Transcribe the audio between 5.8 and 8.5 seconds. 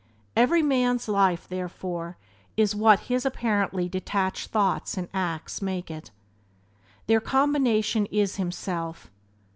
it. There combination is